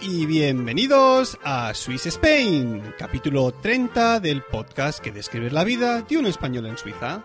Y 0.00 0.26
bienvenidos 0.26 1.38
a 1.42 1.72
Swiss 1.74 2.06
Spain, 2.06 2.94
capítulo 2.98 3.52
30 3.52 4.20
del 4.20 4.42
podcast 4.42 5.00
que 5.00 5.12
describe 5.12 5.50
la 5.50 5.64
vida 5.64 6.02
de 6.02 6.18
un 6.18 6.26
español 6.26 6.66
en 6.66 6.76
Suiza. 6.76 7.22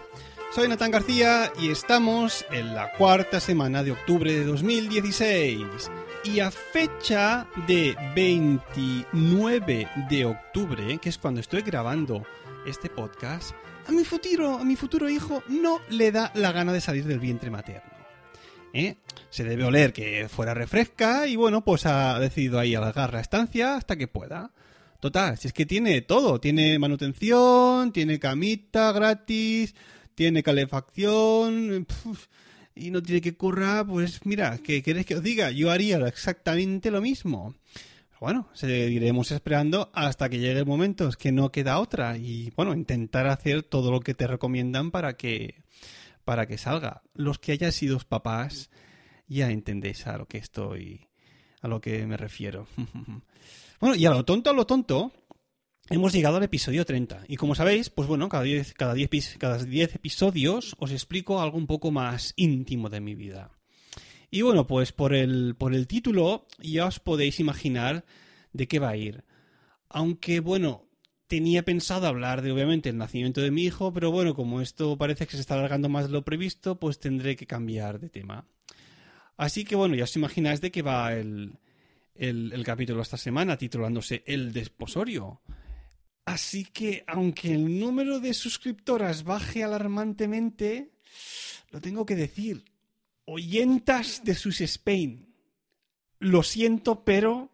Soy 0.60 0.68
Natán 0.68 0.92
García 0.92 1.54
y 1.58 1.70
estamos 1.70 2.46
en 2.52 2.76
la 2.76 2.92
cuarta 2.92 3.40
semana 3.40 3.82
de 3.82 3.92
octubre 3.92 4.30
de 4.30 4.44
2016. 4.44 5.90
Y 6.26 6.42
a 6.42 6.52
fecha 6.52 7.48
de 7.66 7.96
29 8.14 9.88
de 10.10 10.26
octubre, 10.26 10.98
que 10.98 11.08
es 11.08 11.18
cuando 11.18 11.40
estoy 11.40 11.62
grabando 11.62 12.26
este 12.68 12.90
podcast, 12.90 13.52
a 13.88 13.94
mi 13.94 14.04
futuro, 14.04 14.56
a 14.56 14.66
mi 14.66 14.76
futuro 14.76 15.10
hijo 15.10 15.44
no 15.48 15.80
le 15.92 16.12
da 16.12 16.30
la 16.36 16.52
gana 16.52 16.74
de 16.74 16.82
salir 16.82 17.06
del 17.06 17.22
vientre 17.22 17.50
materno. 17.50 17.94
¿Eh? 18.74 18.98
Se 19.30 19.46
debe 19.46 19.64
oler 19.64 19.94
que 19.94 20.28
fuera 20.28 20.54
refresca 20.54 21.26
y 21.26 21.38
bueno, 21.38 21.64
pues 21.64 21.86
ha 21.86 22.20
decidido 22.20 22.60
ahí 22.60 22.76
alargar 22.76 23.14
la 23.14 23.22
estancia 23.22 23.78
hasta 23.78 23.96
que 23.96 24.10
pueda. 24.10 24.52
Total, 25.00 25.38
si 25.38 25.48
es 25.48 25.54
que 25.54 25.66
tiene 25.66 26.02
todo, 26.02 26.42
tiene 26.42 26.78
manutención, 26.80 27.94
tiene 27.94 28.20
camita 28.20 28.92
gratis, 28.92 29.74
tiene 30.20 30.44
calefacción 30.44 31.88
y 32.76 32.92
no 32.92 33.02
tiene 33.02 33.22
que 33.22 33.38
currar, 33.38 33.88
pues 33.88 34.26
mira, 34.26 34.58
¿qué 34.58 34.84
queréis 34.84 35.06
que 35.06 35.16
os 35.16 35.24
diga? 35.24 35.50
Yo 35.50 35.72
haría 35.72 35.98
exactamente 36.10 36.92
lo 36.92 37.00
mismo. 37.00 37.56
bueno, 38.20 38.50
seguiremos 38.54 39.32
esperando 39.32 39.90
hasta 39.94 40.28
que 40.28 40.40
llegue 40.40 40.60
el 40.60 40.66
momento, 40.66 41.08
es 41.08 41.16
que 41.16 41.32
no 41.32 41.54
queda 41.54 41.80
otra 41.80 42.18
y 42.18 42.52
bueno, 42.58 42.74
intentar 42.74 43.28
hacer 43.28 43.64
todo 43.64 43.92
lo 43.92 44.02
que 44.02 44.14
te 44.14 44.28
recomiendan 44.28 44.92
para 44.92 45.16
que 45.16 45.64
para 46.26 46.46
que 46.46 46.58
salga. 46.58 47.02
Los 47.14 47.40
que 47.40 47.54
hayáis 47.54 47.76
sido 47.76 47.98
papás 48.00 48.72
ya 49.26 49.50
entendéis 49.52 50.06
a 50.06 50.18
lo 50.18 50.26
que 50.26 50.40
estoy, 50.40 51.08
a 51.62 51.70
lo 51.70 51.80
que 51.80 52.06
me 52.06 52.18
refiero. 52.18 52.68
bueno, 53.80 53.96
y 53.96 54.06
a 54.06 54.10
lo 54.10 54.26
tonto, 54.26 54.50
a 54.50 54.54
lo 54.54 54.68
tonto, 54.68 55.14
hemos 55.90 56.14
llegado 56.14 56.38
al 56.38 56.44
episodio 56.44 56.86
30. 56.86 57.24
Y 57.28 57.36
como 57.36 57.56
sabéis, 57.56 57.90
pues 57.90 58.08
bueno, 58.08 58.30
cada 58.30 58.44
10 58.44 58.74
cada 58.74 58.96
cada 59.38 59.58
episodios 59.64 60.76
os 60.80 60.92
explico 60.92 61.42
algo 61.42 61.58
un 61.58 61.68
poco 61.68 61.92
más 61.92 62.34
íntimo 62.36 62.90
de 62.90 63.02
mi 63.02 63.16
vida. 63.16 63.52
Y 64.32 64.44
bueno, 64.44 64.68
pues 64.68 64.92
por 64.92 65.14
el, 65.14 65.56
por 65.58 65.74
el 65.74 65.88
título 65.88 66.46
ya 66.60 66.86
os 66.86 67.00
podéis 67.00 67.40
imaginar 67.40 68.06
de 68.54 68.68
qué 68.68 68.80
va 68.80 68.90
a 68.90 68.98
ir. 68.98 69.24
Aunque 69.90 70.40
bueno, 70.40 70.86
tenía 71.28 71.64
pensado 71.64 72.08
hablar 72.08 72.42
de 72.42 72.52
obviamente 72.52 72.90
el 72.90 72.98
nacimiento 72.98 73.42
de 73.42 73.52
mi 73.52 73.64
hijo, 73.64 73.92
pero 73.92 74.12
bueno, 74.12 74.36
como 74.36 74.62
esto 74.62 74.98
parece 74.98 75.26
que 75.26 75.34
se 75.34 75.42
está 75.42 75.56
alargando 75.56 75.90
más 75.90 76.08
de 76.08 76.14
lo 76.14 76.24
previsto, 76.24 76.80
pues 76.80 77.00
tendré 77.00 77.36
que 77.36 77.48
cambiar 77.48 78.00
de 78.00 78.10
tema. 78.10 78.46
Así 79.38 79.64
que 79.64 79.76
bueno, 79.76 79.96
ya 79.96 80.04
os 80.04 80.16
imagináis 80.16 80.62
de 80.62 80.72
qué 80.72 80.82
va 80.82 81.14
el, 81.14 81.54
el, 82.16 82.64
capítulo 82.64 83.02
esta 83.02 83.18
semana, 83.18 83.58
titulándose 83.58 84.24
El 84.26 84.52
desposorio. 84.52 85.42
Así 86.30 86.64
que, 86.64 87.04
aunque 87.08 87.52
el 87.52 87.80
número 87.80 88.20
de 88.20 88.36
suscriptoras 88.36 89.24
baje 89.24 89.64
alarmantemente, 89.64 90.92
lo 91.72 91.82
tengo 91.82 92.06
que 92.06 92.16
decir, 92.16 92.64
oyentas 93.26 94.24
de 94.24 94.36
sus 94.36 94.62
Spain, 94.62 95.34
lo 96.20 96.44
siento, 96.44 97.04
pero 97.04 97.50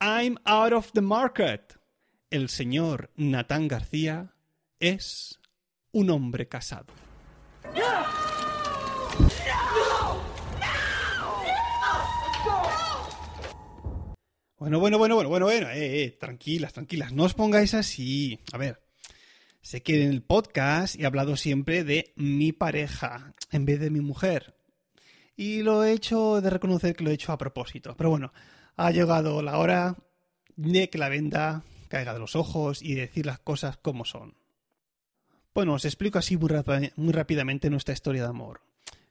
I'm 0.00 0.38
out 0.44 0.72
of 0.72 0.90
the 0.90 1.00
market. 1.00 1.78
El 2.30 2.48
señor 2.48 3.12
Natán 3.14 3.68
García 3.68 4.34
es 4.80 5.38
un 5.92 6.10
hombre 6.10 6.48
casado. 6.48 6.92
Bueno, 14.60 14.78
bueno, 14.78 14.98
bueno, 14.98 15.14
bueno, 15.14 15.30
bueno, 15.30 15.46
bueno, 15.46 15.70
eh, 15.70 16.02
eh, 16.02 16.10
tranquilas, 16.10 16.74
tranquilas, 16.74 17.14
no 17.14 17.24
os 17.24 17.32
pongáis 17.32 17.72
así. 17.72 18.38
A 18.52 18.58
ver, 18.58 18.78
sé 19.62 19.82
que 19.82 20.04
en 20.04 20.10
el 20.10 20.20
podcast 20.20 21.00
he 21.00 21.06
hablado 21.06 21.38
siempre 21.38 21.82
de 21.82 22.12
mi 22.14 22.52
pareja 22.52 23.32
en 23.50 23.64
vez 23.64 23.80
de 23.80 23.88
mi 23.88 24.00
mujer. 24.00 24.54
Y 25.34 25.62
lo 25.62 25.82
he 25.82 25.92
hecho 25.92 26.42
de 26.42 26.50
reconocer 26.50 26.94
que 26.94 27.04
lo 27.04 27.10
he 27.10 27.14
hecho 27.14 27.32
a 27.32 27.38
propósito. 27.38 27.94
Pero 27.96 28.10
bueno, 28.10 28.34
ha 28.76 28.90
llegado 28.90 29.40
la 29.40 29.56
hora 29.56 29.96
de 30.56 30.90
que 30.90 30.98
la 30.98 31.08
venda 31.08 31.62
caiga 31.88 32.12
de 32.12 32.20
los 32.20 32.36
ojos 32.36 32.82
y 32.82 32.94
decir 32.96 33.24
las 33.24 33.38
cosas 33.38 33.78
como 33.78 34.04
son. 34.04 34.34
Bueno, 35.54 35.72
os 35.72 35.86
explico 35.86 36.18
así 36.18 36.36
muy, 36.36 37.12
rápidamente 37.14 37.70
nuestra 37.70 37.94
historia 37.94 38.24
de 38.24 38.28
amor. 38.28 38.60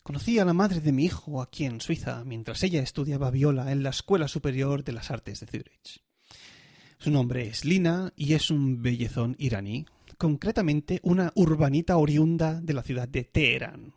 Conocí 0.03 0.39
a 0.39 0.45
la 0.45 0.53
madre 0.53 0.79
de 0.79 0.91
mi 0.91 1.05
hijo 1.05 1.41
aquí 1.41 1.65
en 1.65 1.81
Suiza 1.81 2.23
mientras 2.25 2.63
ella 2.63 2.81
estudiaba 2.81 3.31
viola 3.31 3.71
en 3.71 3.83
la 3.83 3.89
Escuela 3.89 4.27
Superior 4.27 4.83
de 4.83 4.93
las 4.93 5.11
Artes 5.11 5.39
de 5.41 5.47
Zurich. 5.47 6.01
Su 6.97 7.11
nombre 7.11 7.47
es 7.47 7.63
Lina 7.63 8.11
y 8.15 8.33
es 8.33 8.49
un 8.51 8.81
bellezón 8.81 9.35
iraní, 9.37 9.85
concretamente 10.17 10.99
una 11.03 11.31
urbanita 11.35 11.97
oriunda 11.97 12.59
de 12.59 12.73
la 12.73 12.83
ciudad 12.83 13.07
de 13.07 13.23
Teherán. 13.23 13.93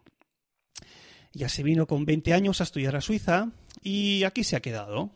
Ya 1.32 1.48
se 1.48 1.62
vino 1.62 1.86
con 1.86 2.04
20 2.04 2.34
años 2.34 2.60
a 2.60 2.64
estudiar 2.64 2.94
a 2.94 3.00
Suiza 3.00 3.50
y 3.82 4.22
aquí 4.24 4.44
se 4.44 4.56
ha 4.56 4.60
quedado. 4.60 5.10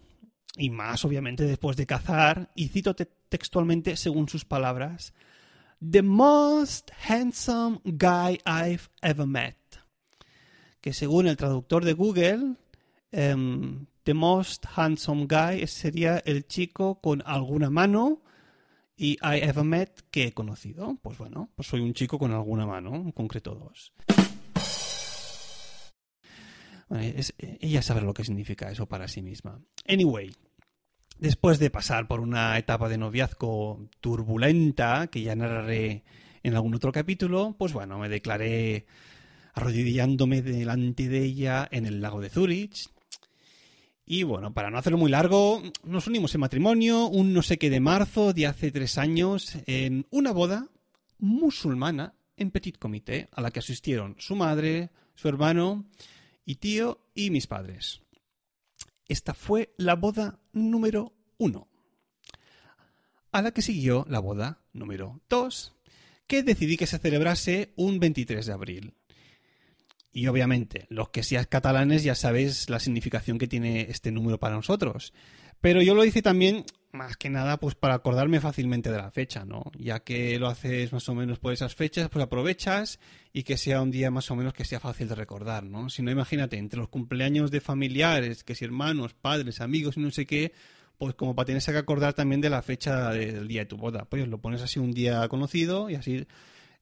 Y 0.57 0.71
más, 0.71 1.05
obviamente, 1.05 1.45
después 1.45 1.77
de 1.77 1.87
cazar, 1.87 2.51
y 2.55 2.69
cito 2.69 2.97
textualmente 2.97 3.97
según 3.97 4.29
sus 4.29 4.47
palabras, 4.47 5.13
The 5.79 6.03
most 6.03 6.91
handsome 7.07 7.81
guy 7.85 8.41
I've 8.47 8.89
ever 9.03 9.27
met. 9.27 9.57
Que 10.87 10.93
según 10.93 11.27
el 11.27 11.37
traductor 11.37 11.85
de 11.85 11.95
Google, 11.95 12.55
em, 13.11 13.87
The 14.05 14.15
most 14.15 14.67
handsome 14.73 15.27
guy 15.27 15.67
sería 15.67 16.19
el 16.19 16.47
chico 16.47 17.01
con 17.01 17.25
alguna 17.27 17.71
mano 17.71 18.23
y 18.97 19.15
I 19.15 19.41
ever 19.43 19.65
met 19.65 20.03
que 20.13 20.29
he 20.29 20.33
conocido. 20.33 20.97
Pues 21.03 21.19
bueno, 21.19 21.51
pues 21.57 21.67
soy 21.67 21.81
un 21.81 21.93
chico 21.93 22.21
con 22.21 22.31
alguna 22.31 22.67
mano, 22.67 22.95
en 22.95 23.11
concreto 23.11 23.57
dos. 23.57 23.93
ella 27.59 27.83
sabe 27.83 28.03
lo 28.03 28.15
que 28.15 28.23
significa 28.23 28.71
eso 28.71 28.87
para 28.87 29.09
sí 29.09 29.23
misma. 29.23 29.61
Anyway, 29.89 30.31
Después 31.19 31.59
de 31.59 31.71
pasar 31.71 32.07
por 32.07 32.21
una 32.21 32.57
etapa 32.59 32.89
de 32.89 32.99
noviazgo 32.99 33.89
turbulenta, 34.01 35.09
que 35.09 35.23
ya 35.23 35.35
narraré 35.35 36.05
en 36.45 36.55
algún 36.55 36.77
otro 36.77 36.93
capítulo, 36.93 37.57
pues 37.59 37.73
bueno, 37.73 37.99
me 37.99 38.09
declaré 38.09 38.87
arrodillándome 39.57 40.43
delante 40.43 41.09
de 41.09 41.25
ella 41.25 41.67
en 41.73 41.87
el 41.87 42.01
lago 42.01 42.21
de 42.21 42.29
Zurich. 42.29 42.91
Y 44.05 44.23
bueno, 44.23 44.53
para 44.53 44.71
no 44.71 44.79
hacerlo 44.79 44.99
muy 44.99 45.11
largo, 45.11 45.63
nos 45.83 46.07
unimos 46.07 46.33
en 46.35 46.43
matrimonio 46.43 47.07
un 47.07 47.33
no 47.33 47.43
sé 47.43 47.59
qué 47.59 47.71
de 47.71 47.81
marzo 47.81 48.33
de 48.33 48.47
hace 48.47 48.71
tres 48.71 48.99
años 48.99 49.57
en 49.67 50.07
una 50.11 50.31
boda 50.31 50.69
musulmana 51.19 52.15
en 52.37 52.51
Petit 52.51 52.79
Comité, 52.79 53.29
a 53.33 53.41
la 53.41 53.51
que 53.51 53.61
asistieron 53.61 54.15
su 54.19 54.37
madre, 54.37 54.91
su 55.15 55.27
hermano 55.27 55.87
y 56.45 56.57
tío 56.57 57.01
y 57.15 57.31
mis 57.31 57.47
padres. 57.47 58.03
Esta 59.09 59.33
fue 59.33 59.75
la 59.79 59.97
boda 59.97 60.39
número 60.53 61.15
uno. 61.39 61.67
A 63.33 63.41
la 63.41 63.53
que 63.53 63.63
siguió 63.63 64.05
la 64.09 64.21
boda 64.21 64.61
número 64.75 65.23
dos, 65.31 65.75
que 66.27 66.43
decidí 66.43 66.77
que 66.77 66.87
se 66.87 66.99
celebrase 66.99 67.73
un 67.77 67.99
23 67.99 68.45
de 68.45 68.53
abril. 68.53 68.95
Y 70.17 70.29
obviamente, 70.29 70.87
los 70.89 71.11
que 71.11 71.23
seáis 71.23 71.47
catalanes 71.47 72.03
ya 72.03 72.15
sabéis 72.15 72.71
la 72.71 72.81
significación 72.81 73.37
que 73.37 73.49
tiene 73.49 73.83
este 73.91 74.11
número 74.11 74.39
para 74.39 74.55
nosotros. 74.55 75.13
Pero 75.61 75.83
yo 75.83 75.95
lo 75.95 76.07
hice 76.07 76.23
también, 76.23 76.65
más 76.91 77.19
que 77.19 77.29
nada, 77.29 77.59
pues 77.59 77.75
para 77.75 77.97
acordarme 77.97 78.41
fácilmente 78.41 78.91
de 78.91 78.97
la 78.97 79.11
fecha, 79.11 79.45
¿no? 79.45 79.71
Ya 79.79 80.01
que 80.01 80.39
lo 80.39 80.49
haces 80.49 80.91
más 80.91 81.07
o 81.11 81.15
menos 81.15 81.39
por 81.39 81.53
esas 81.53 81.75
fechas, 81.75 82.09
pues 82.09 82.25
aprovechas 82.25 82.99
y 83.35 83.43
que 83.43 83.59
sea 83.59 83.83
un 83.83 83.91
día 83.91 84.11
más 84.11 84.31
o 84.31 84.37
menos 84.37 84.55
que 84.55 84.65
sea 84.65 84.81
fácil 84.81 85.07
de 85.07 85.17
recordar, 85.17 85.65
¿no? 85.65 85.91
Si 85.91 86.01
no, 86.01 86.11
imagínate, 86.11 86.57
entre 86.57 86.79
los 86.79 86.89
cumpleaños 86.89 87.51
de 87.51 87.61
familiares, 87.61 88.43
que 88.43 88.55
si 88.55 88.65
hermanos, 88.65 89.13
padres, 89.13 89.61
amigos 89.61 89.99
y 89.99 90.01
no 90.01 90.11
sé 90.11 90.25
qué, 90.25 90.55
pues 90.97 91.15
como 91.15 91.35
para 91.35 91.45
tenerse 91.45 91.73
que 91.73 91.79
acordar 91.79 92.15
también 92.15 92.41
de 92.41 92.49
la 92.49 92.63
fecha 92.63 93.11
del 93.11 93.47
día 93.49 93.61
de 93.61 93.67
tu 93.67 93.77
boda. 93.77 94.07
Pues 94.07 94.27
lo 94.29 94.41
pones 94.41 94.63
así 94.63 94.79
un 94.79 94.93
día 94.93 95.29
conocido 95.29 95.91
y 95.91 95.97
así 95.97 96.27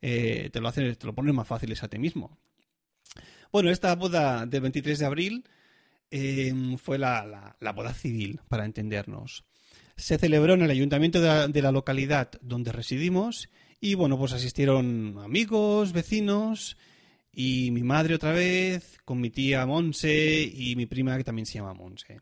eh, 0.03 0.51
te 0.53 0.61
lo 0.61 0.69
haces, 0.69 0.97
te 0.97 1.07
lo 1.09 1.17
pones 1.17 1.35
más 1.35 1.49
fácil 1.49 1.75
a 1.83 1.89
ti 1.89 1.99
mismo. 1.99 2.39
Bueno, 3.53 3.71
esta 3.71 3.95
boda 3.95 4.47
del 4.47 4.63
23 4.63 4.99
de 4.99 5.07
abril 5.07 5.45
Em, 6.17 6.79
fue 6.79 6.97
la, 6.97 7.57
boda 7.75 7.93
civil, 7.93 8.41
para 8.49 8.65
entendernos. 8.65 9.45
Se 9.97 10.17
celebró 10.17 10.55
en 10.55 10.63
el 10.63 10.71
ayuntamiento 10.71 11.21
de 11.21 11.63
la, 11.63 11.73
localidad 11.73 12.31
donde 12.41 12.71
residimos 12.71 13.49
y 13.81 13.95
bueno, 13.95 14.17
pues 14.17 14.33
asistieron 14.33 15.19
amigos, 15.19 15.93
vecinos 15.93 16.77
y 17.33 17.73
mi 17.73 17.83
madre 17.83 18.15
otra 18.15 18.31
vez, 18.31 18.99
con 19.05 19.21
mi 19.21 19.31
tía 19.31 19.67
Monse 19.67 20.43
y 20.43 20.77
mi 20.77 20.87
prima 20.87 21.17
que 21.17 21.25
también 21.25 21.47
se 21.47 21.55
llama 21.55 21.75
Monse. 21.75 22.21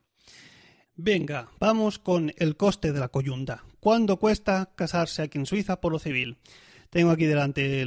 Venga, 0.97 1.51
vamos 1.61 1.99
con 1.99 2.33
el 2.39 2.57
coste 2.57 2.93
de 2.93 3.01
la 3.01 3.09
coyunda. 3.09 3.63
¿Cuánto 3.79 4.19
cuesta 4.19 4.73
casarse 4.75 5.21
aquí 5.21 5.37
en 5.37 5.45
Suiza 5.45 5.83
por 5.83 5.93
lo 5.93 5.99
civil? 5.99 6.39
Tengo 6.93 7.11
aquí 7.11 7.25
delante 7.25 7.87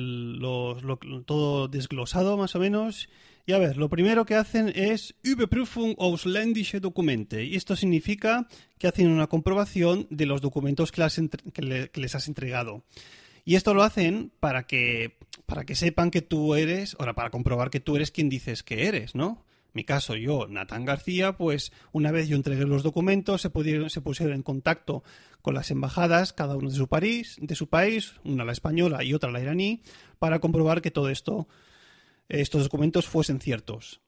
todo 1.28 1.68
desglosado 1.68 2.38
más 2.38 2.56
o 2.56 2.60
menos 2.60 3.08
y 3.48 3.54
a 3.54 3.60
ver, 3.60 3.78
lo 3.78 3.88
primero 3.88 4.26
que 4.26 4.34
hacen 4.34 4.72
es 4.74 5.14
Überprüfung 5.22 5.96
ausländische 6.00 6.80
Dokumente. 6.80 7.44
Y 7.44 7.56
esto 7.56 7.76
significa 7.76 8.48
que 8.80 8.88
hacen 8.88 9.08
una 9.08 9.28
comprobación 9.28 10.08
de 10.10 10.26
los 10.26 10.42
documentos 10.42 10.92
que, 10.92 11.90
les 11.94 12.16
has 12.16 12.28
entregado. 12.28 12.84
Y 13.44 13.54
esto 13.54 13.76
lo 13.76 13.84
hacen 13.84 14.32
para 14.40 14.66
que, 14.66 15.20
para 15.46 15.66
que 15.66 15.76
sepan 15.76 16.10
que 16.10 16.24
tú 16.24 16.56
eres, 16.56 16.96
ahora 16.98 17.14
para 17.14 17.30
comprobar 17.30 17.70
que 17.70 17.80
tú 17.80 17.96
eres 17.96 18.10
quien 18.10 18.30
dices 18.30 18.64
que 18.64 18.88
eres, 18.88 19.14
¿no? 19.14 19.45
Mi 19.76 19.84
caso, 19.84 20.16
yo, 20.16 20.48
Natán 20.48 20.86
García, 20.86 21.38
pues 21.38 21.72
una 21.92 22.12
vez 22.12 22.28
yo 22.28 22.36
entregué 22.36 22.66
los 22.66 22.82
documentos, 22.82 23.42
se, 23.42 23.50
pudieron, 23.50 23.90
se 23.90 24.02
pusieron 24.02 24.34
en 24.34 24.42
contacto 24.44 25.04
con 25.42 25.54
las 25.54 25.70
embajadas, 25.70 26.34
cada 26.34 26.56
uno 26.56 26.70
de 26.70 26.76
su, 26.76 26.88
país, 26.88 27.38
de 27.40 27.56
su 27.56 27.68
país, 27.68 28.14
una 28.24 28.46
la 28.46 28.52
española 28.52 29.04
y 29.04 29.14
otra 29.14 29.32
la 29.32 29.42
iraní, 29.42 29.82
para 30.18 30.40
comprobar 30.40 30.82
que 30.82 30.92
todo 30.92 31.10
esto 31.10 31.48
estos 32.30 32.64
documentos 32.64 33.06
fuesen 33.06 33.40
ciertos. 33.40 34.02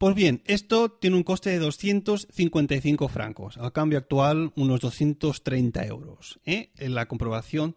Pues 0.00 0.14
bien, 0.14 0.42
esto 0.46 0.90
tiene 0.90 1.16
un 1.16 1.22
coste 1.22 1.50
de 1.50 1.58
255 1.58 3.08
francos, 3.08 3.58
al 3.58 3.72
cambio 3.72 3.98
actual 3.98 4.50
unos 4.56 4.80
230 4.80 5.84
euros, 5.84 6.40
¿eh? 6.46 6.70
en 6.78 6.94
la 6.94 7.06
comprobación 7.06 7.76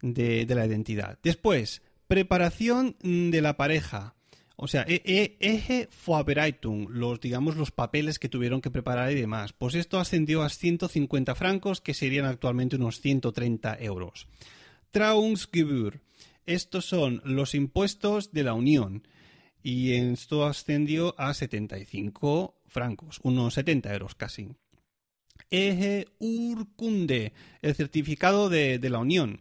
de, 0.00 0.46
la 0.48 0.66
identidad. 0.66 1.18
Después, 1.22 1.82
preparación 2.08 2.96
de 3.02 3.40
la 3.42 3.58
pareja. 3.58 4.14
O 4.56 4.68
sea, 4.68 4.84
e, 4.86 5.02
e, 5.04 5.36
eje 5.40 5.88
Vorbereitung, 6.06 6.88
los, 6.90 7.20
digamos, 7.20 7.56
los 7.56 7.70
papeles 7.70 8.18
que 8.18 8.28
tuvieron 8.28 8.60
que 8.60 8.70
preparar 8.70 9.10
y 9.12 9.14
demás. 9.14 9.52
Pues 9.52 9.74
esto 9.74 9.98
ascendió 9.98 10.42
a 10.42 10.48
150 10.48 11.34
francos, 11.34 11.80
que 11.80 11.94
serían 11.94 12.26
actualmente 12.26 12.76
unos 12.76 13.00
130 13.00 13.78
euros. 13.80 14.28
Trauungsgebühr, 14.90 16.00
estos 16.46 16.84
son 16.84 17.22
los 17.24 17.54
impuestos 17.54 18.32
de 18.32 18.42
la 18.44 18.54
Unión 18.54 19.06
y 19.62 19.92
esto 19.92 20.44
ascendió 20.44 21.14
a 21.18 21.34
75 21.34 22.60
francos, 22.66 23.20
unos 23.22 23.54
70 23.54 23.92
euros 23.92 24.14
casi. 24.14 24.48
Eje 25.50 26.08
Urkunde, 26.18 27.32
el 27.60 27.74
certificado 27.74 28.48
de, 28.48 28.78
la 28.88 28.98
Unión, 28.98 29.40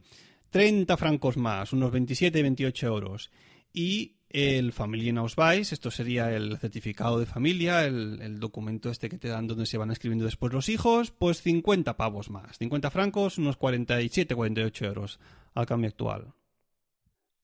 30 0.50 0.96
francos 0.98 1.38
más, 1.38 1.74
unos 1.74 1.92
27-28 1.92 2.84
euros. 2.84 3.32
Y 3.74 4.18
el 4.34 4.74
Familienausweis, 4.74 5.72
esto 5.72 5.92
sería 5.92 6.32
el 6.32 6.58
certificado 6.58 7.20
de 7.20 7.26
familia, 7.26 7.86
el, 7.86 8.22
el, 8.22 8.40
documento 8.40 8.90
este 8.90 9.10
que 9.10 9.18
te 9.18 9.28
dan 9.28 9.48
donde 9.48 9.66
se 9.66 9.78
van 9.78 9.92
escribiendo 9.92 10.26
después 10.26 10.54
los 10.54 10.70
hijos, 10.70 11.12
pues 11.12 11.42
50 11.42 11.98
pavos 11.98 12.30
más, 12.30 12.58
50 12.58 12.92
francos, 12.92 13.38
unos 13.38 13.60
47-48 13.60 14.86
euros 14.86 15.20
al 15.54 15.66
cambio 15.66 15.90
actual. 15.90 16.34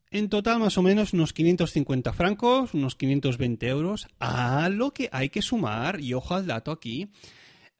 En 0.09 0.29
total, 0.29 0.59
más 0.59 0.77
o 0.77 0.81
menos 0.81 1.11
unos 1.11 1.33
550 1.33 2.13
francos, 2.13 2.73
unos 2.73 2.95
520 2.95 3.67
euros, 3.67 4.07
a 4.19 4.69
lo 4.69 4.93
que 4.93 5.09
hay 5.11 5.29
que 5.29 5.41
sumar, 5.41 5.99
y 5.99 6.13
ojo 6.13 6.33
al 6.33 6.47
dato 6.47 6.71
aquí, 6.71 7.11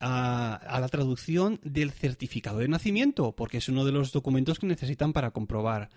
a, 0.01 0.77
la 0.81 0.89
traducción 0.89 1.59
del 1.63 1.91
certificado 1.91 2.59
de 2.59 2.67
nacimiento, 2.67 3.33
porque 3.33 3.57
es 3.57 3.69
uno 3.69 3.85
de 3.85 3.93
los 3.93 4.11
documentos 4.11 4.59
que 4.59 4.67
necesitan 4.67 5.13
para 5.13 5.31
comprobar 5.31 5.89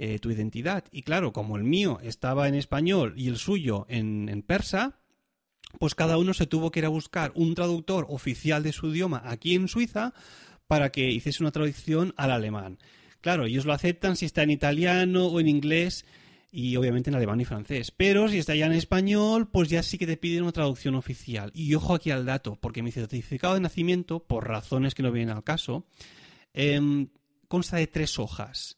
eh, 0.00 0.20
tu 0.20 0.30
identidad. 0.30 0.84
Y 0.92 1.02
claro, 1.02 1.32
como 1.32 1.56
el 1.56 1.64
mío 1.64 1.98
estaba 2.02 2.46
en 2.46 2.54
español 2.54 3.14
y 3.16 3.26
el 3.26 3.36
suyo 3.36 3.84
en, 3.88 4.44
persa, 4.46 5.00
pues 5.80 5.96
cada 5.96 6.18
uno 6.18 6.34
se 6.34 6.46
tuvo 6.46 6.70
que 6.70 6.78
ir 6.78 6.86
a 6.86 6.90
buscar 6.90 7.32
un 7.34 7.56
traductor 7.56 8.06
oficial 8.08 8.62
de 8.62 8.72
su 8.72 8.92
idioma 8.92 9.22
aquí 9.24 9.56
en 9.56 9.66
Suiza 9.66 10.14
para 10.68 10.90
que 10.92 11.10
hiciese 11.10 11.42
una 11.42 11.50
traducción 11.50 12.14
al 12.16 12.30
alemán. 12.30 12.78
Claro, 13.20 13.46
ellos 13.46 13.66
lo 13.66 13.72
aceptan 13.72 14.14
si 14.14 14.26
está 14.26 14.44
en 14.44 14.50
italiano 14.50 15.26
o 15.26 15.40
en 15.40 15.48
inglés 15.48 16.04
y 16.52 16.76
obviamente 16.76 17.10
en 17.10 17.16
alemán 17.16 17.40
y 17.40 17.44
francés. 17.44 17.90
Pero 17.90 18.28
si 18.28 18.38
está 18.38 18.54
ya 18.54 18.66
en 18.66 18.74
español, 18.74 19.48
pues 19.50 19.68
ya 19.68 19.82
sí 19.82 19.98
que 19.98 20.06
te 20.06 20.16
piden 20.16 20.44
una 20.44 20.52
traducción 20.52 20.94
oficial. 20.94 21.50
Y 21.54 21.74
ojo 21.74 21.94
aquí 21.94 22.12
al 22.12 22.24
dato, 22.24 22.54
porque 22.54 22.84
mi 22.84 22.92
certificado 22.92 23.54
de 23.54 23.60
nacimiento, 23.60 24.20
por 24.20 24.46
razones 24.46 24.94
que 24.94 25.02
no 25.02 25.10
vienen 25.10 25.34
al 25.34 25.42
caso, 25.42 25.86
em, 26.54 27.08
consta 27.48 27.78
de 27.78 27.88
tres 27.88 28.20
hojas. 28.20 28.77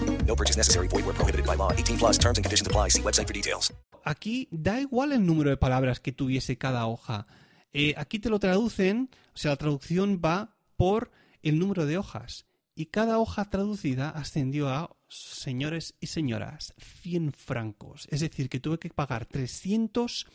No 0.31 0.35
purchase 0.37 0.57
necessary. 0.57 0.87
Void 0.87 1.03
where 1.05 1.13
prohibited 1.13 1.45
by 1.45 1.57
law. 1.57 1.73
18 1.73 1.97
plus 1.97 2.17
terms 2.17 2.37
and 2.37 2.45
conditions 2.45 2.65
apply. 2.65 2.87
See 2.89 3.01
website 3.01 3.27
for 3.27 3.33
details. 3.33 3.73
Aquí 4.05 4.47
da 4.49 4.79
igual 4.79 5.11
el 5.11 5.25
número 5.25 5.49
de 5.49 5.57
palabras 5.57 5.99
que 5.99 6.13
tuviese 6.13 6.57
cada 6.57 6.85
hoja. 6.87 7.27
Eh, 7.73 7.93
aquí 7.97 8.17
te 8.19 8.29
lo 8.29 8.39
traducen, 8.39 9.09
o 9.35 9.37
sea, 9.37 9.51
la 9.51 9.57
traducción 9.57 10.21
va 10.23 10.55
por 10.77 11.11
el 11.43 11.59
número 11.59 11.85
de 11.85 11.97
hojas. 11.97 12.45
Y 12.75 12.85
cada 12.85 13.19
hoja 13.19 13.49
traducida 13.49 14.09
ascendió 14.09 14.69
a 14.69 14.95
señores 15.09 15.95
y 15.99 16.07
señoras, 16.07 16.73
100 17.01 17.33
francos. 17.33 18.07
Es 18.09 18.21
decir, 18.21 18.47
que 18.47 18.61
tuve 18.61 18.79
que 18.79 18.89
pagar 18.89 19.25
300, 19.25 20.27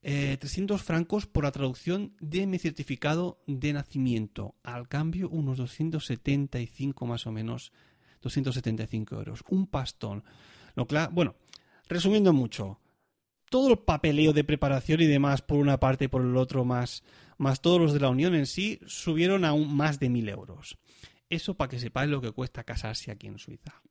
300 0.00 0.80
eh, 0.80 0.84
francos 0.84 1.26
por 1.26 1.44
la 1.44 1.52
traducción 1.52 2.16
de 2.20 2.46
mi 2.46 2.58
certificado 2.58 3.42
de 3.46 3.74
nacimiento. 3.74 4.54
Al 4.62 4.88
cambio, 4.88 5.28
unos 5.28 5.58
275 5.58 7.06
más 7.06 7.26
o 7.26 7.32
menos, 7.32 7.72
275 8.22 9.16
euros. 9.16 9.42
Un 9.48 9.66
pastón. 9.66 10.24
Lo 10.74 10.86
bueno, 11.10 11.34
resumiendo 11.88 12.32
mucho, 12.32 12.78
todo 13.50 13.70
el 13.70 13.78
papeleo 13.78 14.32
de 14.32 14.44
preparación 14.44 15.00
y 15.00 15.06
demás 15.06 15.42
por 15.42 15.58
una 15.58 15.80
parte 15.80 16.04
y 16.04 16.08
por 16.08 16.22
el 16.22 16.36
otro 16.36 16.64
más, 16.64 17.02
más 17.36 17.60
todos 17.60 17.80
los 17.80 17.92
de 17.92 18.00
la 18.00 18.08
Unión 18.08 18.34
en 18.34 18.46
sí, 18.46 18.80
subieron 18.86 19.44
a 19.44 19.52
un 19.52 19.74
más 19.74 19.98
de 19.98 20.08
1.000 20.08 20.30
euros. 20.30 20.78
Eso 21.28 21.54
para 21.54 21.68
que 21.68 21.78
sepáis 21.78 22.10
lo 22.10 22.20
que 22.20 22.32
cuesta 22.32 22.64
casarse 22.64 23.10
aquí 23.10 23.26
en 23.26 23.38
Suiza. 23.38 23.82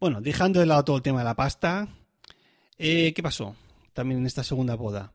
Bueno, 0.00 0.20
dejando 0.20 0.60
de 0.60 0.66
lado 0.66 0.84
todo 0.84 0.96
el 0.96 1.02
tema 1.02 1.20
de 1.20 1.24
la 1.24 1.36
pasta, 1.36 1.88
eh, 2.78 3.12
¿qué 3.14 3.22
pasó 3.22 3.56
también 3.92 4.20
en 4.20 4.26
esta 4.26 4.42
segunda 4.42 4.74
boda? 4.74 5.14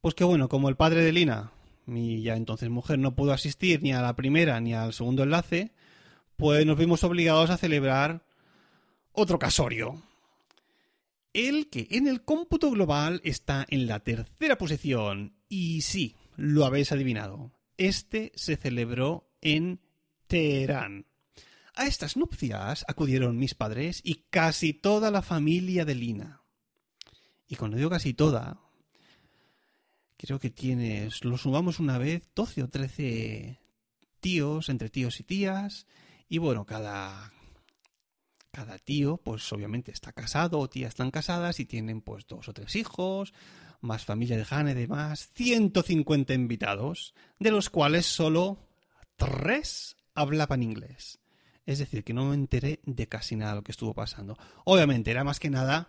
Pues 0.00 0.14
que 0.14 0.24
bueno, 0.24 0.48
como 0.48 0.68
el 0.68 0.76
padre 0.76 1.02
de 1.02 1.12
Lina, 1.12 1.52
mi 1.86 2.22
ya 2.22 2.36
entonces 2.36 2.68
mujer, 2.70 2.98
no 2.98 3.16
pudo 3.16 3.32
asistir 3.32 3.82
ni 3.82 3.92
a 3.92 4.02
la 4.02 4.14
primera 4.14 4.60
ni 4.60 4.74
al 4.74 4.92
segundo 4.92 5.22
enlace, 5.22 5.72
pues 6.38 6.64
nos 6.64 6.78
vimos 6.78 7.02
obligados 7.02 7.50
a 7.50 7.58
celebrar 7.58 8.24
otro 9.10 9.40
casorio. 9.40 10.00
El 11.32 11.68
que 11.68 11.88
en 11.90 12.06
el 12.06 12.22
cómputo 12.22 12.70
global 12.70 13.20
está 13.24 13.66
en 13.68 13.88
la 13.88 13.98
tercera 14.00 14.56
posición. 14.56 15.34
Y 15.48 15.82
sí, 15.82 16.14
lo 16.36 16.64
habéis 16.64 16.92
adivinado. 16.92 17.50
Este 17.76 18.30
se 18.36 18.56
celebró 18.56 19.28
en 19.40 19.80
Teherán. 20.28 21.06
A 21.74 21.86
estas 21.86 22.16
nupcias 22.16 22.84
acudieron 22.86 23.36
mis 23.36 23.56
padres 23.56 24.00
y 24.04 24.26
casi 24.30 24.72
toda 24.72 25.10
la 25.10 25.22
familia 25.22 25.84
de 25.84 25.96
Lina. 25.96 26.42
Y 27.48 27.56
cuando 27.56 27.76
digo 27.76 27.90
casi 27.90 28.14
toda, 28.14 28.60
creo 30.16 30.38
que 30.38 30.50
tienes, 30.50 31.24
lo 31.24 31.36
sumamos 31.36 31.80
una 31.80 31.98
vez, 31.98 32.22
12 32.36 32.62
o 32.62 32.68
13 32.68 33.58
tíos, 34.20 34.68
entre 34.68 34.88
tíos 34.88 35.18
y 35.18 35.24
tías, 35.24 35.86
y 36.28 36.38
bueno, 36.38 36.64
cada, 36.64 37.32
cada 38.50 38.78
tío, 38.78 39.16
pues 39.18 39.50
obviamente 39.52 39.90
está 39.90 40.12
casado 40.12 40.58
o 40.58 40.68
tías 40.68 40.90
están 40.90 41.10
casadas 41.10 41.60
y 41.60 41.64
tienen 41.64 42.00
pues 42.00 42.26
dos 42.26 42.48
o 42.48 42.52
tres 42.52 42.76
hijos, 42.76 43.32
más 43.80 44.04
familia 44.04 44.36
de 44.36 44.44
Jane 44.44 44.72
y 44.72 44.74
demás, 44.74 45.30
150 45.34 46.34
invitados, 46.34 47.14
de 47.38 47.50
los 47.50 47.70
cuales 47.70 48.06
solo 48.06 48.58
tres 49.16 49.96
hablaban 50.14 50.62
inglés. 50.62 51.20
Es 51.66 51.78
decir, 51.78 52.02
que 52.02 52.14
no 52.14 52.24
me 52.24 52.34
enteré 52.34 52.80
de 52.84 53.06
casi 53.08 53.36
nada 53.36 53.52
de 53.52 53.56
lo 53.58 53.62
que 53.62 53.72
estuvo 53.72 53.94
pasando. 53.94 54.38
Obviamente 54.64 55.10
era 55.10 55.22
más 55.22 55.38
que 55.38 55.50
nada 55.50 55.88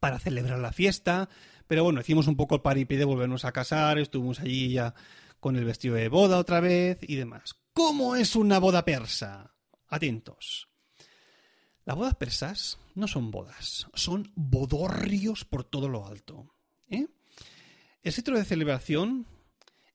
para 0.00 0.18
celebrar 0.18 0.58
la 0.58 0.72
fiesta, 0.72 1.28
pero 1.66 1.84
bueno, 1.84 2.00
hicimos 2.00 2.26
un 2.26 2.36
poco 2.36 2.54
el 2.54 2.62
paripé 2.62 2.96
de 2.96 3.04
volvernos 3.04 3.44
a 3.44 3.52
casar, 3.52 3.98
estuvimos 3.98 4.40
allí 4.40 4.72
ya 4.72 4.94
con 5.40 5.56
el 5.56 5.64
vestido 5.64 5.94
de 5.94 6.08
boda 6.08 6.38
otra 6.38 6.60
vez 6.60 6.98
y 7.02 7.16
demás. 7.16 7.54
¿Cómo 7.72 8.16
es 8.16 8.36
una 8.36 8.58
boda 8.58 8.84
persa? 8.84 9.54
Atentos. 9.88 10.68
Las 11.84 11.96
bodas 11.96 12.16
persas 12.16 12.78
no 12.94 13.08
son 13.08 13.30
bodas, 13.30 13.86
son 13.94 14.30
bodorrios 14.34 15.44
por 15.44 15.64
todo 15.64 15.88
lo 15.88 16.06
alto. 16.06 16.54
¿eh? 16.90 17.06
El 18.02 18.12
sitio 18.12 18.34
de 18.34 18.44
celebración 18.44 19.26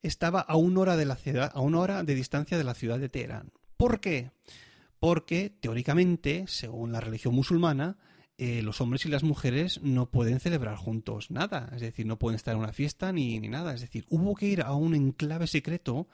estaba 0.01 0.39
a 0.39 0.55
una 0.55 0.79
hora 0.79 0.97
de 0.97 1.05
la 1.05 1.15
ciudad, 1.15 1.51
a 1.53 1.61
una 1.61 1.79
hora 1.79 2.03
de 2.03 2.15
distancia 2.15 2.57
de 2.57 2.63
la 2.63 2.73
ciudad 2.73 2.99
de 2.99 3.09
Teherán. 3.09 3.51
¿Por 3.77 3.99
qué? 3.99 4.31
Porque 4.99 5.49
teóricamente, 5.49 6.45
según 6.47 6.91
la 6.91 6.99
religión 6.99 7.35
musulmana, 7.35 7.97
eh, 8.45 8.61
los 8.61 8.81
hombres 8.81 9.05
y 9.05 9.09
las 9.09 9.23
mujeres 9.23 9.79
no 9.83 10.11
pueden 10.11 10.41
celebrar 10.41 10.75
juntos 10.75 11.31
nada, 11.31 11.69
es 11.73 11.79
decir, 11.79 12.05
no 12.05 12.19
pueden 12.19 12.35
estar 12.35 12.53
en 12.53 12.59
una 12.59 12.73
fiesta 12.73 13.13
ni, 13.13 13.39
ni 13.39 13.47
nada, 13.47 13.73
es 13.73 13.79
decir, 13.79 14.05
hubo 14.09 14.35
que 14.35 14.47
ir 14.47 14.63
a 14.63 14.73
un 14.73 14.95
enclave 14.95 15.47
secreto 15.47 16.09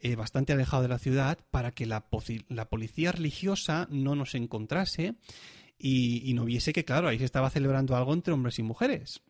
eh, 0.00 0.16
bastante 0.16 0.52
alejado 0.52 0.82
de 0.82 0.88
la 0.88 0.98
ciudad 0.98 1.38
para 1.52 1.70
que 1.70 1.86
la, 1.86 2.08
policía 2.08 3.12
religiosa 3.12 3.86
no 3.92 4.16
nos 4.16 4.34
encontrase 4.34 5.14
y, 5.78 6.32
no 6.34 6.46
viese 6.46 6.72
que, 6.72 6.84
claro, 6.84 7.06
ahí 7.06 7.20
se 7.20 7.26
estaba 7.26 7.48
celebrando 7.48 7.94
algo 7.94 8.12
entre 8.12 8.34
hombres 8.34 8.58
y 8.58 8.64
mujeres. 8.64 9.22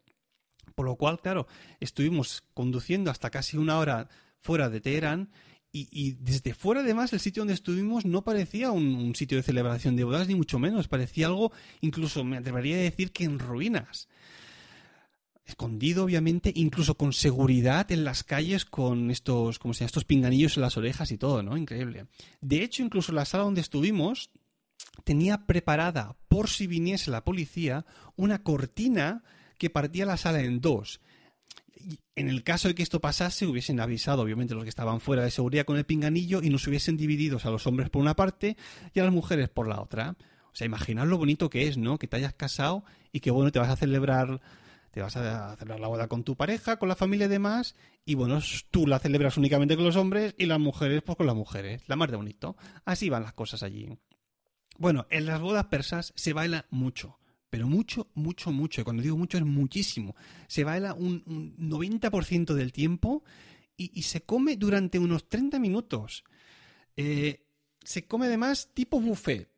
Por 0.74 0.86
lo 0.86 0.96
cual, 0.96 1.20
claro, 1.20 1.46
estuvimos 1.80 2.44
conduciendo 2.54 3.10
hasta 3.10 3.28
casi 3.28 3.58
una 3.58 3.78
hora 3.78 4.08
fuera 4.40 4.70
de 4.70 4.80
Teherán 4.80 5.28
y, 5.74 6.12
desde 6.20 6.52
fuera, 6.52 6.82
además, 6.82 7.14
el 7.14 7.20
sitio 7.20 7.40
donde 7.40 7.54
estuvimos 7.54 8.04
no 8.04 8.22
parecía 8.22 8.70
un, 8.70 9.14
sitio 9.14 9.38
de 9.38 9.42
celebración 9.42 9.96
de 9.96 10.04
bodas, 10.04 10.28
ni 10.28 10.34
mucho 10.34 10.58
menos. 10.58 10.86
Parecía 10.86 11.28
algo, 11.28 11.50
incluso 11.80 12.24
me 12.24 12.36
atrevería 12.36 12.76
a 12.76 12.80
decir 12.80 13.10
que 13.10 13.24
en 13.24 13.38
ruinas. 13.38 14.06
Escondido, 15.46 16.04
obviamente, 16.04 16.52
incluso 16.54 16.96
con 16.96 17.14
seguridad 17.14 17.90
en 17.90 18.04
las 18.04 18.22
calles, 18.22 18.66
con 18.66 19.10
estos, 19.10 19.58
como 19.58 19.72
se 19.72 19.86
estos 19.86 20.04
pinganillos 20.04 20.58
en 20.58 20.62
las 20.62 20.76
orejas 20.76 21.10
y 21.10 21.16
todo, 21.16 21.42
¿no? 21.42 21.56
Increíble. 21.56 22.06
De 22.42 22.62
hecho, 22.62 22.82
incluso 22.82 23.12
la 23.12 23.24
sala 23.24 23.44
donde 23.44 23.62
estuvimos 23.62 24.30
tenía 25.04 25.46
preparada, 25.46 26.16
por 26.28 26.50
si 26.50 26.66
viniese 26.66 27.10
la 27.10 27.24
policía, 27.24 27.86
una 28.14 28.42
cortina 28.42 29.24
que 29.56 29.70
partía 29.70 30.04
la 30.04 30.18
sala 30.18 30.42
en 30.42 30.60
dos 30.60 31.00
en 32.14 32.28
el 32.28 32.42
caso 32.42 32.68
de 32.68 32.74
que 32.74 32.82
esto 32.82 33.00
pasase, 33.00 33.46
hubiesen 33.46 33.80
avisado, 33.80 34.22
obviamente, 34.22 34.54
los 34.54 34.64
que 34.64 34.68
estaban 34.68 35.00
fuera 35.00 35.22
de 35.22 35.30
seguridad 35.30 35.64
con 35.64 35.76
el 35.76 35.84
pinganillo 35.84 36.42
y 36.42 36.50
nos 36.50 36.66
hubiesen 36.66 36.96
divididos 36.96 37.46
a 37.46 37.50
los 37.50 37.66
hombres 37.66 37.90
por 37.90 38.02
una 38.02 38.14
parte 38.14 38.56
y 38.94 39.00
a 39.00 39.04
las 39.04 39.12
mujeres 39.12 39.48
por 39.48 39.68
la 39.68 39.80
otra. 39.80 40.16
O 40.52 40.54
sea, 40.54 40.66
imaginad 40.66 41.06
lo 41.06 41.18
bonito 41.18 41.48
que 41.48 41.68
es, 41.68 41.78
¿no? 41.78 41.98
Que 41.98 42.06
te 42.06 42.16
hayas 42.16 42.34
casado 42.34 42.84
y 43.12 43.20
que, 43.20 43.30
bueno, 43.30 43.50
te 43.52 43.58
vas 43.58 43.70
a 43.70 43.76
celebrar 43.76 44.40
te 44.90 45.00
vas 45.00 45.16
a 45.16 45.56
celebrar 45.56 45.80
la 45.80 45.88
boda 45.88 46.06
con 46.06 46.22
tu 46.22 46.36
pareja, 46.36 46.76
con 46.76 46.86
la 46.86 46.94
familia 46.94 47.24
y 47.24 47.30
demás, 47.30 47.76
y 48.04 48.14
bueno, 48.14 48.40
tú 48.70 48.86
la 48.86 48.98
celebras 48.98 49.38
únicamente 49.38 49.74
con 49.74 49.86
los 49.86 49.96
hombres 49.96 50.34
y 50.36 50.44
las 50.44 50.60
mujeres 50.60 51.02
pues 51.02 51.16
con 51.16 51.26
las 51.26 51.34
mujeres, 51.34 51.82
la 51.86 51.96
más 51.96 52.10
de 52.10 52.16
bonito. 52.16 52.56
Así 52.84 53.08
van 53.08 53.22
las 53.22 53.32
cosas 53.32 53.62
allí. 53.62 53.88
Bueno, 54.76 55.06
en 55.08 55.24
las 55.24 55.40
bodas 55.40 55.64
persas 55.66 56.12
se 56.14 56.34
baila 56.34 56.66
mucho 56.68 57.18
pero 57.52 57.68
mucho, 57.68 58.08
mucho, 58.14 58.50
mucho. 58.50 58.80
Y 58.80 58.84
cuando 58.84 59.02
digo 59.02 59.18
mucho 59.18 59.36
es 59.36 59.44
muchísimo. 59.44 60.16
Se 60.48 60.64
baila 60.64 60.94
un, 60.94 61.22
90% 61.58 62.54
del 62.54 62.72
tiempo 62.72 63.24
y, 63.76 64.04
se 64.04 64.22
come 64.22 64.56
durante 64.56 64.98
unos 64.98 65.28
30 65.28 65.58
minutos. 65.58 66.24
Eh, 66.96 67.44
se 67.84 68.06
come 68.06 68.24
además 68.24 68.70
tipo 68.72 69.02
buffet. 69.02 69.50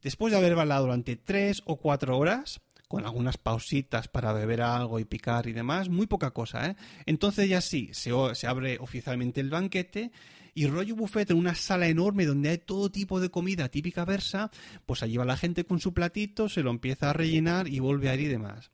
Después 0.00 0.30
de 0.30 0.38
haber 0.38 0.54
bailado 0.54 0.84
durante 0.84 1.16
3 1.16 1.64
o 1.64 1.78
4 1.80 2.16
horas, 2.16 2.60
con 2.86 3.04
algunas 3.06 3.38
pausitas 3.38 4.06
para 4.06 4.32
beber 4.32 4.62
algo 4.62 5.00
y 5.00 5.04
picar 5.04 5.48
y 5.48 5.52
demás, 5.52 5.88
muy 5.88 6.06
poca 6.06 6.30
cosa, 6.30 6.68
¿eh? 6.68 6.76
Entonces 7.06 7.48
ya 7.48 7.60
sí, 7.60 7.90
se, 7.92 8.12
se 8.36 8.46
abre 8.46 8.78
oficialmente 8.78 9.40
el 9.40 9.50
banquete 9.50 10.12
y 10.54 10.66
rollo 10.66 10.96
buffet 10.96 11.30
en 11.30 11.38
una 11.38 11.54
sala 11.54 11.88
enorme 11.88 12.26
donde 12.26 12.50
hay 12.50 12.58
todo 12.58 12.90
tipo 12.90 13.20
de 13.20 13.30
comida 13.30 13.68
típica 13.68 14.04
versa, 14.04 14.50
pues 14.86 15.02
allí 15.02 15.16
va 15.16 15.24
la 15.24 15.36
gente 15.36 15.64
con 15.64 15.80
su 15.80 15.94
platito, 15.94 16.48
se 16.48 16.62
lo 16.62 16.70
empieza 16.70 17.10
a 17.10 17.12
rellenar 17.12 17.68
y 17.68 17.78
vuelve 17.78 18.08
a 18.08 18.14
ir 18.14 18.20
y 18.22 18.28
demás. 18.28 18.70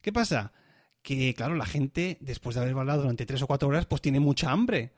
¿Qué 0.00 0.12
pasa? 0.12 0.52
Que, 1.02 1.34
claro, 1.34 1.56
la 1.56 1.66
gente, 1.66 2.18
después 2.20 2.54
de 2.54 2.62
haber 2.62 2.74
bailado 2.74 3.02
durante 3.02 3.26
tres 3.26 3.42
o 3.42 3.46
cuatro 3.46 3.68
horas, 3.68 3.86
pues 3.86 4.02
tiene 4.02 4.20
mucha 4.20 4.50
hambre. 4.50 4.92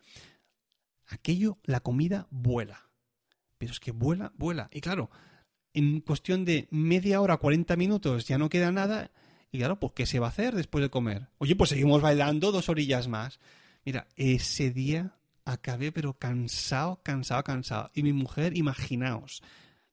Aquello, 1.07 1.59
la 1.65 1.81
comida 1.81 2.27
vuela. 2.31 2.89
Pero 3.59 3.73
es 3.73 3.81
que 3.81 3.93
vuela, 3.93 4.33
vuela. 4.37 4.69
Y 4.73 4.81
claro, 4.81 5.11
en 5.73 6.01
cuestión 6.01 6.45
de 6.45 6.69
media 6.71 7.21
hora, 7.21 7.37
40 7.37 7.77
minutos, 7.77 8.27
ya 8.27 8.39
no 8.39 8.49
queda 8.49 8.73
nada. 8.73 9.11
Y 9.51 9.59
claro, 9.59 9.79
pues 9.79 9.93
¿qué 9.95 10.07
se 10.07 10.19
va 10.19 10.27
a 10.27 10.31
hacer 10.31 10.55
después 10.55 10.83
de 10.83 10.91
comer? 10.91 11.29
Oye, 11.39 11.55
pues 11.55 11.71
seguimos 11.71 12.03
bailando 12.03 12.51
dos 12.51 12.69
orillas 12.69 13.09
más. 13.09 13.39
Mira, 13.85 14.09
ese 14.17 14.71
día 14.71 15.17
acabé 15.45 15.93
pero 15.93 16.15
cansado, 16.15 17.01
cansado, 17.03 17.43
cansado. 17.45 17.91
Y 17.95 18.03
mi 18.03 18.13
mujer, 18.13 18.57
imaginaos, 18.57 19.43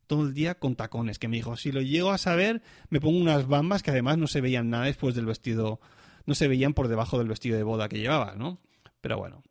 todo 0.08 0.28
el 0.28 0.34
día 0.34 0.56
con 0.56 0.76
tacones, 0.76 1.20
que 1.20 1.28
me 1.28 1.38
dijo, 1.38 1.56
si 1.58 1.72
lo 1.72 1.82
llego 1.82 2.12
a 2.12 2.18
saber, 2.18 2.62
me 2.90 3.00
pongo 3.00 3.18
unas 3.18 3.48
bambas 3.48 3.84
que 3.84 3.92
además 3.92 4.18
no 4.18 4.28
se 4.28 4.42
veían 4.42 4.70
nada 4.70 4.86
después 4.86 5.16
del 5.16 5.26
vestido, 5.26 5.80
no 6.26 6.36
se 6.36 6.48
veían 6.48 6.74
por 6.74 6.88
debajo 6.88 7.18
del 7.18 7.28
vestido 7.28 7.58
de 7.58 7.64
boda 7.64 7.90
que 7.90 8.00
llevaba, 8.00 8.36
¿no? 8.36 8.60
Pero 9.02 9.18
bueno. 9.18 9.44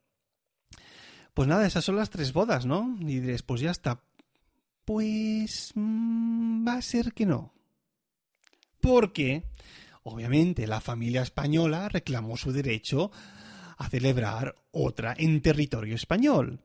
Pues 1.34 1.48
nada, 1.48 1.66
esas 1.66 1.84
son 1.84 1.96
las 1.96 2.10
tres 2.10 2.32
bodas, 2.32 2.66
¿no? 2.66 2.96
Y 3.00 3.20
después 3.20 3.44
pues 3.46 3.60
ya 3.62 3.70
está. 3.70 4.02
Pues 4.84 5.72
mm, 5.74 6.66
va 6.66 6.74
a 6.74 6.82
ser 6.82 7.12
que 7.12 7.24
no. 7.24 7.54
Porque, 8.80 9.44
obviamente, 10.02 10.66
la 10.66 10.80
familia 10.80 11.22
española 11.22 11.88
reclamó 11.88 12.36
su 12.36 12.52
derecho 12.52 13.10
a 13.80 13.88
celebrar 13.88 14.54
otra 14.72 15.14
en 15.16 15.40
territorio 15.40 15.94
español. 15.94 16.60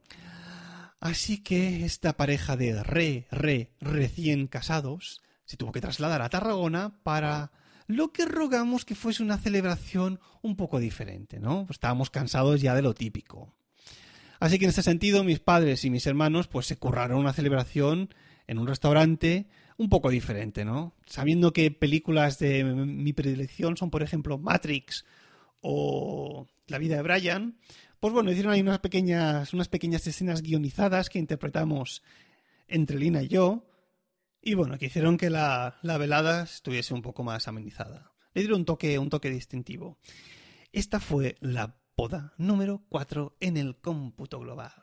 Así 1.00 1.42
que 1.42 1.86
esta 1.86 2.18
pareja 2.18 2.58
de 2.58 2.84
re, 2.84 3.26
re, 3.32 3.72
recién 3.80 4.48
casados 4.48 5.22
se 5.46 5.56
tuvo 5.56 5.72
que 5.72 5.80
trasladar 5.80 6.22
a 6.22 6.30
Tarragona 6.30 7.00
para 7.04 7.52
lo 7.88 8.12
que 8.12 8.26
rogamos 8.26 8.84
que 8.84 8.96
fuese 8.96 9.24
una 9.24 9.38
celebración 9.38 10.20
un 10.42 10.58
poco 10.58 10.80
diferente, 10.80 11.40
¿no? 11.40 11.68
estábamos 11.70 12.10
cansados 12.10 12.60
ya 12.60 12.76
de 12.76 12.82
lo 12.82 12.94
típico. 12.94 13.54
Así 14.42 14.60
que 14.60 14.66
en 14.66 14.70
este 14.70 14.84
sentido, 14.84 15.24
mis 15.24 15.40
padres 15.40 15.86
y 15.86 15.90
mis 15.90 16.08
hermanos 16.08 16.48
pues 16.48 16.66
se 16.66 16.76
curraron 16.76 17.20
una 17.20 17.32
celebración 17.32 18.14
en 18.46 18.58
un 18.58 18.68
restaurante 18.68 19.48
un 19.78 19.88
poco 19.88 20.10
diferente, 20.10 20.66
¿no? 20.66 20.94
Sabiendo 21.06 21.54
que 21.54 21.72
películas 21.72 22.40
de 22.40 22.66
mi 22.66 23.14
predilección 23.14 23.78
son, 23.78 23.90
por 23.90 24.04
ejemplo, 24.04 24.38
Matrix 24.38 25.06
o 25.62 26.48
La 26.68 26.78
vida 26.78 26.96
de 26.96 27.02
Brian, 27.04 27.58
pues 28.00 28.14
bueno, 28.14 28.32
hicieron 28.32 28.54
ahí 28.54 28.62
unas 28.62 28.80
pequeñas, 28.80 29.54
unas 29.54 29.68
pequeñas 29.68 30.06
escenas 30.08 30.42
guionizadas 30.42 31.10
que 31.10 31.20
interpretamos 31.20 32.04
entre 32.68 32.98
Lina 32.98 33.22
y 33.24 33.28
yo, 33.28 33.68
y 34.42 34.54
bueno, 34.54 34.78
que 34.78 34.88
hicieron 34.88 35.18
que 35.18 35.30
la, 35.30 35.78
la 35.82 35.98
velada 35.98 36.44
estuviese 36.44 36.94
un 36.94 37.02
poco 37.02 37.24
más 37.24 37.48
amenizada. 37.48 38.12
Le 38.34 38.42
dieron 38.42 38.60
un 38.60 38.66
toque, 38.66 39.00
un 39.00 39.10
toque 39.10 39.30
distintivo. 39.30 39.98
Esta 40.72 41.00
fue 41.00 41.38
la 41.40 41.78
poda 41.96 42.34
número 42.38 42.84
4 42.90 43.38
en 43.40 43.58
el 43.58 43.78
cómputo 43.78 44.40
global. 44.40 44.74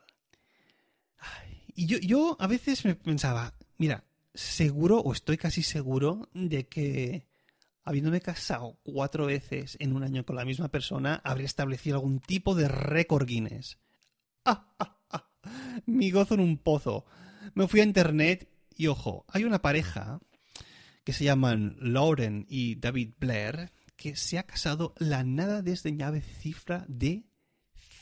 y 1.74 1.86
yo, 1.86 1.98
yo 1.98 2.36
a 2.40 2.46
veces 2.46 2.84
me 2.84 2.94
pensaba, 2.94 3.54
mira, 3.76 4.02
seguro 4.34 4.98
o 4.98 5.12
estoy 5.12 5.36
casi 5.36 5.62
seguro 5.62 6.28
de 6.32 6.66
que 6.66 7.28
habiéndome 7.84 8.20
casado 8.20 8.78
cuatro 8.82 9.26
veces 9.26 9.76
en 9.80 9.94
un 9.94 10.02
año 10.02 10.24
con 10.24 10.36
la 10.36 10.44
misma 10.44 10.68
persona, 10.68 11.20
habría 11.24 11.46
establecido 11.46 11.96
algún 11.96 12.20
tipo 12.20 12.54
de 12.54 12.68
récord 12.68 13.26
Guinness. 13.26 13.78
¡Ah, 14.44 14.74
ah, 14.78 14.98
ah! 15.10 15.30
Mi 15.86 16.10
gozo 16.10 16.34
en 16.34 16.40
un 16.40 16.58
pozo. 16.58 17.04
Me 17.54 17.66
fui 17.68 17.80
a 17.80 17.84
internet 17.84 18.48
y 18.76 18.86
ojo, 18.86 19.24
hay 19.28 19.44
una 19.44 19.62
pareja 19.62 20.20
que 21.04 21.12
se 21.12 21.24
llaman 21.24 21.76
Lauren 21.80 22.46
y 22.48 22.76
David 22.76 23.14
Blair 23.18 23.72
que 23.96 24.16
se 24.16 24.38
ha 24.38 24.44
casado 24.44 24.94
la 24.98 25.24
nada 25.24 25.62
desdeñable 25.62 26.22
cifra 26.22 26.84
de 26.88 27.24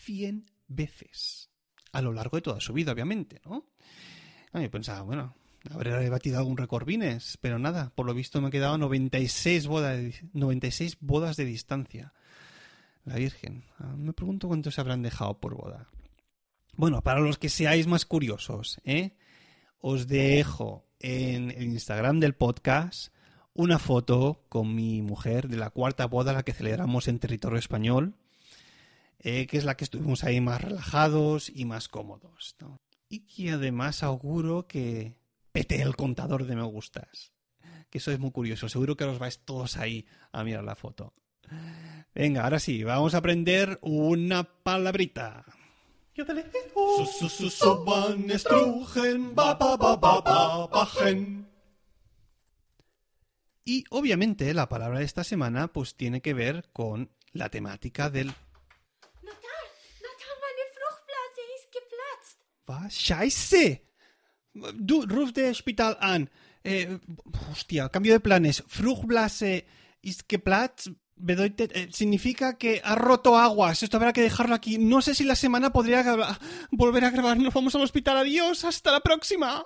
100 0.05 0.51
veces. 0.69 1.51
A 1.93 2.03
lo 2.03 2.13
largo 2.13 2.37
de 2.37 2.43
toda 2.43 2.61
su 2.61 2.73
vida, 2.73 2.93
obviamente, 2.93 3.41
¿no? 3.45 3.67
Y 4.55 4.69
pensaba, 4.69 5.03
bueno, 5.03 5.35
habré 5.71 6.09
batido 6.09 6.39
algún 6.39 6.57
récord 6.57 6.87
Guinness, 6.87 7.37
pero 7.41 7.59
nada, 7.59 7.93
por 7.95 8.07
lo 8.07 8.15
visto 8.15 8.41
me 8.41 8.49
he 8.49 8.51
quedado 8.51 8.79
96 8.79 9.67
bodas, 9.67 10.01
96 10.33 10.99
bodas 11.01 11.37
de 11.37 11.45
distancia. 11.45 12.13
La 13.05 13.17
Virgen. 13.17 13.65
Ah, 13.79 13.95
me 13.97 14.13
pregunto 14.13 14.49
cuántos 14.49 14.79
habrán 14.79 15.03
dejado 15.03 15.41
por 15.41 15.57
boda. 15.57 15.89
Bueno, 16.77 17.03
para 17.03 17.21
los 17.21 17.39
que 17.39 17.49
seáis 17.49 17.87
más 17.87 18.05
curiosos, 18.05 18.81
¿eh? 18.85 19.17
os 19.81 20.07
dejo 20.07 20.87
en 20.99 21.51
el 21.51 21.65
Instagram 21.65 22.21
del 22.21 22.35
podcast 22.35 23.13
una 23.55 23.79
foto 23.79 24.45
con 24.49 24.75
mi 24.75 25.03
mujer 25.03 25.49
de 25.49 25.57
la 25.57 25.71
cuarta 25.71 26.07
boda, 26.07 26.33
la 26.33 26.43
que 26.43 26.53
celebramos 26.53 27.09
en 27.09 27.19
territorio 27.19 27.59
español, 27.59 28.15
eh, 29.19 29.47
que 29.47 29.59
es 29.59 29.65
la 29.65 29.77
que 29.77 29.85
estuvimos 29.85 30.25
ahí 30.25 30.41
más 30.41 30.63
relajados 30.63 31.51
y 31.55 31.65
más 31.65 31.89
cómodos. 31.89 32.57
Y 33.09 33.21
que 33.21 33.51
además 33.51 34.03
auguro 34.03 34.67
que 34.67 35.17
pete 35.53 35.81
el 35.83 35.97
contador 35.97 36.47
de 36.47 36.57
me 36.57 36.63
gustas. 36.63 37.33
Que 37.91 37.99
eso 37.99 38.13
es 38.13 38.19
muy 38.19 38.31
curioso. 38.31 38.69
Seguro 38.69 38.97
que 38.97 39.05
os 39.05 39.19
vais 39.19 39.41
todos 39.45 39.77
ahí 39.77 40.07
a 40.33 40.45
mirar 40.45 40.65
la 40.65 40.77
foto. 40.77 41.15
Venga, 42.15 42.45
ahora 42.45 42.59
sí, 42.59 42.85
vamos 42.85 43.15
a 43.15 43.19
aprender 43.19 43.79
una 43.83 44.45
palabrita. 44.45 45.45
Y 53.65 53.85
obviamente 53.91 54.55
la 54.55 54.69
palabra 54.69 54.99
de 54.99 55.05
esta 55.05 55.25
semana 55.25 55.69
pues 55.69 55.95
tiene 55.95 56.21
que 56.21 56.35
ver 56.35 56.71
con 56.73 57.11
la 57.33 57.49
temática 57.49 58.11
del... 58.11 58.33
Was? 62.71 62.95
Scheiße. 62.95 63.90
Ruf 64.55 65.33
de 65.33 65.51
Hospital 65.51 65.97
an. 66.01 66.31
Eh, 66.65 66.99
hostia, 67.51 67.89
cambio 67.89 68.13
de 68.13 68.21
planes. 68.21 68.63
Geplatzt. 70.29 70.89
Bedeutet, 71.23 71.77
eh, 71.77 71.89
significa 71.93 72.57
que 72.57 72.81
ha 72.83 72.95
roto 72.95 73.37
aguas. 73.37 73.83
Esto 73.83 73.99
habrá 73.99 74.15
que 74.15 74.23
dejarlo 74.23 74.55
aquí. 74.55 74.79
No 74.79 75.03
sé 75.03 75.15
si 75.15 75.25
la 75.25 75.37
semana 75.37 75.71
podría 75.71 76.03
volver 76.71 77.05
a 77.05 77.11
grabar. 77.11 77.37
Nos 77.37 77.53
vamos 77.53 77.75
al 77.75 77.83
hospital. 77.83 78.17
Adiós. 78.17 78.65
Hasta 78.65 78.91
la 78.91 79.01
próxima. 79.01 79.65